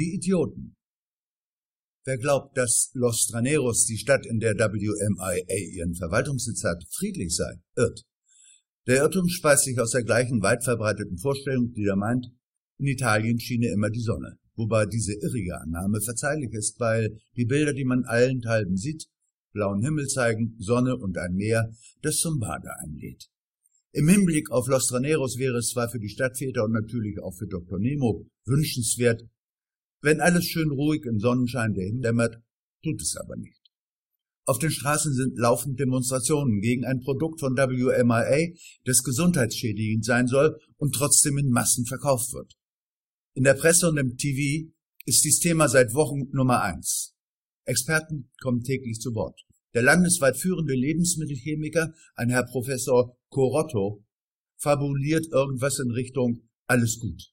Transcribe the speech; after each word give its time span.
Die 0.00 0.14
Idioten. 0.14 0.76
Wer 2.06 2.16
glaubt, 2.16 2.56
dass 2.56 2.90
Los 2.94 3.26
Traneros, 3.26 3.84
die 3.84 3.98
Stadt, 3.98 4.24
in 4.24 4.40
der 4.40 4.54
WMIA 4.54 5.44
ihren 5.74 5.94
Verwaltungssitz 5.94 6.64
hat, 6.64 6.82
friedlich 6.88 7.36
sei, 7.36 7.60
irrt. 7.76 8.06
Der 8.86 9.02
Irrtum 9.02 9.28
speist 9.28 9.64
sich 9.64 9.78
aus 9.78 9.90
der 9.90 10.02
gleichen 10.02 10.40
weit 10.40 10.64
verbreiteten 10.64 11.18
Vorstellung, 11.18 11.74
die 11.74 11.84
da 11.84 11.96
meint, 11.96 12.28
in 12.78 12.86
Italien 12.86 13.38
schiene 13.38 13.68
immer 13.68 13.90
die 13.90 14.00
Sonne, 14.00 14.38
wobei 14.54 14.86
diese 14.86 15.12
irrige 15.12 15.60
Annahme 15.60 16.00
verzeihlich 16.00 16.54
ist, 16.54 16.80
weil 16.80 17.20
die 17.36 17.44
Bilder, 17.44 17.74
die 17.74 17.84
man 17.84 18.04
allenthalben 18.06 18.78
sieht, 18.78 19.04
blauen 19.52 19.82
Himmel 19.82 20.06
zeigen, 20.06 20.56
Sonne 20.58 20.96
und 20.96 21.18
ein 21.18 21.34
Meer, 21.34 21.70
das 22.00 22.16
zum 22.16 22.38
Bade 22.38 22.70
einlädt. 22.78 23.28
Im 23.92 24.08
Hinblick 24.08 24.50
auf 24.50 24.66
Los 24.66 24.86
Traneros 24.86 25.36
wäre 25.36 25.58
es 25.58 25.68
zwar 25.68 25.90
für 25.90 26.00
die 26.00 26.08
Stadtväter 26.08 26.64
und 26.64 26.72
natürlich 26.72 27.20
auch 27.20 27.36
für 27.36 27.46
Dr. 27.46 27.78
Nemo 27.78 28.26
wünschenswert, 28.46 29.28
wenn 30.02 30.20
alles 30.20 30.44
schön 30.44 30.70
ruhig 30.70 31.04
im 31.04 31.18
Sonnenschein 31.18 31.74
dämmert, 31.74 32.42
tut 32.82 33.00
es 33.00 33.16
aber 33.16 33.36
nicht. 33.36 33.60
Auf 34.44 34.58
den 34.58 34.70
Straßen 34.70 35.14
sind 35.14 35.38
laufend 35.38 35.78
Demonstrationen 35.78 36.60
gegen 36.60 36.84
ein 36.84 37.00
Produkt 37.00 37.40
von 37.40 37.56
WMIA, 37.56 38.56
das 38.84 39.02
gesundheitsschädigend 39.02 40.04
sein 40.04 40.26
soll 40.26 40.58
und 40.76 40.94
trotzdem 40.94 41.38
in 41.38 41.50
Massen 41.50 41.86
verkauft 41.86 42.32
wird. 42.32 42.54
In 43.34 43.44
der 43.44 43.54
Presse 43.54 43.88
und 43.88 43.98
im 43.98 44.16
TV 44.16 44.72
ist 45.04 45.24
dies 45.24 45.38
Thema 45.38 45.68
seit 45.68 45.94
Wochen 45.94 46.30
Nummer 46.32 46.62
eins. 46.62 47.14
Experten 47.64 48.30
kommen 48.40 48.62
täglich 48.62 48.98
zu 48.98 49.14
Wort. 49.14 49.40
Der 49.74 49.82
landesweit 49.82 50.36
führende 50.36 50.74
Lebensmittelchemiker, 50.74 51.92
ein 52.16 52.30
Herr 52.30 52.44
Professor 52.44 53.16
Corotto, 53.28 54.04
fabuliert 54.56 55.26
irgendwas 55.30 55.78
in 55.78 55.92
Richtung 55.92 56.48
alles 56.66 56.98
gut. 56.98 57.32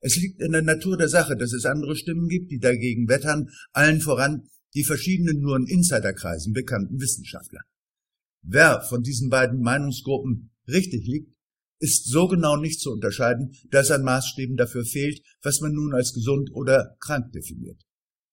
Es 0.00 0.16
liegt 0.16 0.40
in 0.40 0.52
der 0.52 0.62
Natur 0.62 0.96
der 0.96 1.08
Sache, 1.08 1.36
dass 1.36 1.52
es 1.52 1.64
andere 1.64 1.96
Stimmen 1.96 2.28
gibt, 2.28 2.50
die 2.50 2.58
dagegen 2.58 3.08
wettern, 3.08 3.48
allen 3.72 4.00
voran 4.00 4.48
die 4.74 4.84
verschiedenen 4.84 5.40
nur 5.40 5.56
in 5.56 5.66
Insiderkreisen 5.66 6.52
bekannten 6.52 7.00
Wissenschaftler. 7.00 7.60
Wer 8.42 8.82
von 8.82 9.02
diesen 9.02 9.28
beiden 9.30 9.60
Meinungsgruppen 9.60 10.50
richtig 10.68 11.06
liegt, 11.06 11.32
ist 11.80 12.08
so 12.08 12.26
genau 12.28 12.56
nicht 12.56 12.80
zu 12.80 12.92
unterscheiden, 12.92 13.52
dass 13.70 13.90
ein 13.90 14.02
Maßstäben 14.02 14.56
dafür 14.56 14.84
fehlt, 14.84 15.20
was 15.42 15.60
man 15.60 15.72
nun 15.72 15.94
als 15.94 16.12
gesund 16.12 16.50
oder 16.52 16.96
krank 17.00 17.32
definiert. 17.32 17.80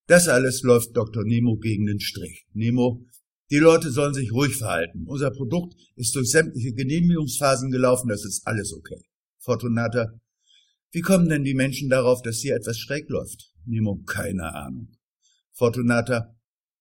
Das 0.08 0.28
alles 0.28 0.62
läuft 0.62 0.96
Dr. 0.96 1.24
Nemo 1.24 1.56
gegen 1.56 1.86
den 1.86 2.00
Strich. 2.00 2.46
Nemo, 2.52 3.04
die 3.50 3.58
Leute 3.58 3.90
sollen 3.90 4.14
sich 4.14 4.32
ruhig 4.32 4.56
verhalten. 4.56 5.04
Unser 5.06 5.30
Produkt 5.30 5.74
ist 5.94 6.14
durch 6.14 6.30
sämtliche 6.30 6.72
Genehmigungsphasen 6.72 7.70
gelaufen, 7.70 8.08
das 8.08 8.24
ist 8.24 8.42
alles 8.46 8.72
okay. 8.72 9.00
Fortunata, 9.38 10.12
wie 10.92 11.00
kommen 11.00 11.28
denn 11.28 11.44
die 11.44 11.54
Menschen 11.54 11.88
darauf, 11.88 12.22
dass 12.22 12.38
hier 12.38 12.56
etwas 12.56 12.78
schräg 12.78 13.08
läuft? 13.08 13.52
Nemo, 13.64 14.02
keine 14.06 14.54
Ahnung. 14.54 14.96
Fortunata, 15.52 16.36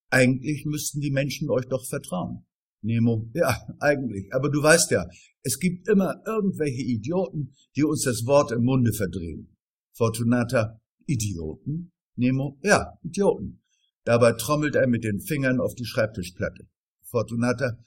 eigentlich 0.10 0.66
müssten 0.66 1.02
die 1.02 1.12
Menschen 1.12 1.50
euch 1.50 1.66
doch 1.66 1.86
vertrauen. 1.86 2.46
Nemo, 2.82 3.30
ja, 3.34 3.58
eigentlich. 3.80 4.32
Aber 4.32 4.50
du 4.50 4.62
weißt 4.62 4.92
ja, 4.92 5.08
es 5.42 5.60
gibt 5.60 5.88
immer 5.88 6.22
irgendwelche 6.26 6.84
Idioten, 6.84 7.56
die 7.76 7.84
uns 7.84 8.04
das 8.04 8.26
Wort 8.26 8.52
im 8.52 8.64
Munde 8.64 8.94
verdrehen. 8.94 9.56
Fortunata, 9.94 10.80
Idioten? 11.08 11.92
Nemo, 12.16 12.60
ja, 12.64 12.94
Idioten. 13.02 13.64
Dabei 14.04 14.34
trommelt 14.34 14.76
er 14.76 14.88
mit 14.88 15.04
den 15.04 15.20
Fingern 15.20 15.60
auf 15.60 15.74
die 15.74 15.86
Schreibtischplatte. 15.86 16.68
Fortunata, 17.04 17.78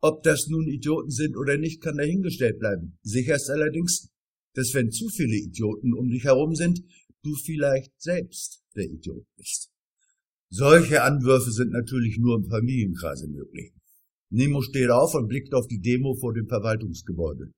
ob 0.00 0.22
das 0.22 0.46
nun 0.46 0.66
Idioten 0.66 1.10
sind 1.10 1.36
oder 1.36 1.58
nicht, 1.58 1.82
kann 1.82 1.96
dahingestellt 1.96 2.58
bleiben. 2.58 2.98
Sicher 3.02 3.36
ist 3.36 3.50
allerdings, 3.50 4.10
dass 4.56 4.72
wenn 4.72 4.90
zu 4.90 5.08
viele 5.08 5.36
Idioten 5.36 5.92
um 5.92 6.08
dich 6.08 6.24
herum 6.24 6.54
sind, 6.54 6.82
du 7.22 7.34
vielleicht 7.34 7.92
selbst 8.00 8.64
der 8.74 8.84
Idiot 8.84 9.26
bist. 9.36 9.70
Solche 10.48 11.02
Anwürfe 11.02 11.50
sind 11.52 11.72
natürlich 11.72 12.18
nur 12.18 12.36
im 12.36 12.46
Familienkreise 12.46 13.28
möglich. 13.28 13.72
Nemo 14.30 14.62
steht 14.62 14.90
auf 14.90 15.14
und 15.14 15.28
blickt 15.28 15.52
auf 15.54 15.66
die 15.66 15.80
Demo 15.80 16.14
vor 16.14 16.32
dem 16.32 16.48
Verwaltungsgebäude. 16.48 17.52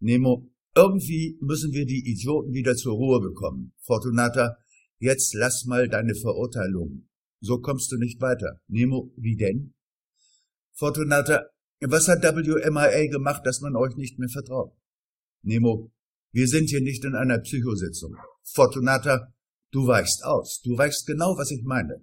Nemo, 0.00 0.50
irgendwie 0.74 1.38
müssen 1.40 1.72
wir 1.72 1.86
die 1.86 2.10
Idioten 2.10 2.52
wieder 2.52 2.76
zur 2.76 2.94
Ruhe 2.94 3.20
bekommen. 3.20 3.72
Fortunata, 3.80 4.56
jetzt 4.98 5.34
lass 5.34 5.64
mal 5.64 5.88
deine 5.88 6.14
Verurteilung. 6.14 7.08
So 7.40 7.60
kommst 7.60 7.90
du 7.92 7.96
nicht 7.96 8.20
weiter. 8.20 8.60
Nemo, 8.68 9.12
wie 9.16 9.36
denn? 9.36 9.74
Fortunata, 10.72 11.46
was 11.80 12.08
hat 12.08 12.22
WMIA 12.22 13.06
gemacht, 13.10 13.46
dass 13.46 13.60
man 13.60 13.74
euch 13.74 13.96
nicht 13.96 14.18
mehr 14.18 14.28
vertraut? 14.28 14.72
Nemo, 15.42 15.90
wir 16.32 16.48
sind 16.48 16.70
hier 16.70 16.80
nicht 16.80 17.04
in 17.04 17.14
einer 17.14 17.38
Psychositzung. 17.38 18.16
Fortunata, 18.42 19.32
du 19.70 19.86
weichst 19.86 20.24
aus. 20.24 20.60
Du 20.62 20.76
weichst 20.76 21.06
genau, 21.06 21.36
was 21.36 21.50
ich 21.50 21.62
meine. 21.62 22.02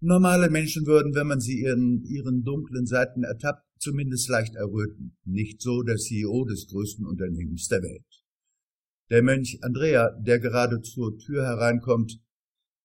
Normale 0.00 0.50
Menschen 0.50 0.86
würden, 0.86 1.14
wenn 1.14 1.26
man 1.26 1.40
sie 1.40 1.60
in 1.60 2.02
ihren 2.04 2.42
dunklen 2.42 2.86
Seiten 2.86 3.22
ertappt, 3.22 3.64
zumindest 3.78 4.28
leicht 4.28 4.54
erröten. 4.54 5.16
Nicht 5.24 5.60
so 5.60 5.82
der 5.82 5.96
CEO 5.96 6.44
des 6.44 6.66
größten 6.68 7.06
Unternehmens 7.06 7.68
der 7.68 7.82
Welt. 7.82 8.06
Der 9.10 9.22
Mönch 9.22 9.58
Andrea, 9.62 10.10
der 10.20 10.38
gerade 10.38 10.80
zur 10.80 11.18
Tür 11.18 11.44
hereinkommt, 11.44 12.18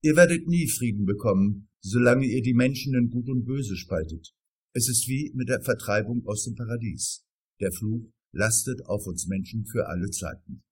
ihr 0.02 0.16
werdet 0.16 0.48
nie 0.48 0.68
Frieden 0.70 1.06
bekommen, 1.06 1.70
solange 1.80 2.26
ihr 2.26 2.42
die 2.42 2.54
Menschen 2.54 2.96
in 2.96 3.10
Gut 3.10 3.30
und 3.30 3.46
Böse 3.46 3.76
spaltet. 3.76 4.34
Es 4.74 4.88
ist 4.88 5.08
wie 5.08 5.32
mit 5.36 5.50
der 5.50 5.62
Vertreibung 5.62 6.26
aus 6.26 6.44
dem 6.44 6.56
Paradies. 6.56 7.26
Der 7.60 7.72
Fluch 7.72 8.12
lastet 8.32 8.86
auf 8.86 9.06
uns 9.08 9.28
Menschen 9.28 9.66
für 9.66 9.88
alle 9.88 10.10
Zeiten. 10.10 10.64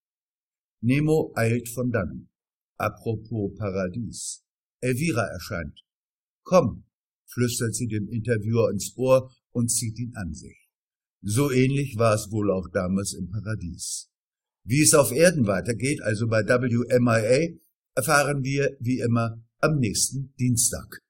Nemo 0.81 1.33
eilt 1.35 1.69
von 1.69 1.91
dannen. 1.91 2.29
Apropos 2.77 3.53
Paradies. 3.57 4.45
Elvira 4.81 5.25
erscheint. 5.27 5.81
Komm, 6.43 6.85
flüstert 7.27 7.75
sie 7.75 7.87
dem 7.87 8.07
Interviewer 8.07 8.71
ins 8.71 8.95
Ohr 8.95 9.33
und 9.51 9.69
zieht 9.69 9.99
ihn 9.99 10.15
an 10.15 10.33
sich. 10.33 10.69
So 11.21 11.51
ähnlich 11.51 11.97
war 11.97 12.15
es 12.15 12.31
wohl 12.31 12.49
auch 12.49 12.69
damals 12.71 13.13
im 13.13 13.29
Paradies. 13.29 14.09
Wie 14.63 14.81
es 14.81 14.93
auf 14.93 15.11
Erden 15.11 15.47
weitergeht, 15.47 16.01
also 16.01 16.27
bei 16.27 16.43
WMIA, 16.43 17.57
erfahren 17.95 18.43
wir 18.43 18.77
wie 18.79 18.99
immer 18.99 19.43
am 19.59 19.79
nächsten 19.79 20.33
Dienstag. 20.39 21.01